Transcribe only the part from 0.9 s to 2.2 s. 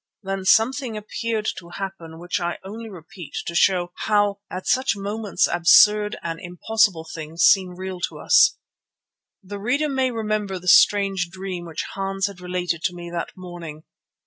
appeared to happen